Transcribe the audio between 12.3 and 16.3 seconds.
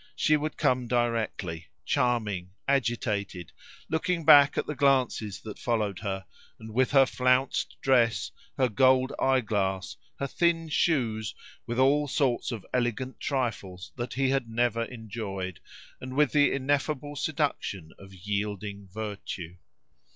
of elegant trifles that he had never enjoyed, and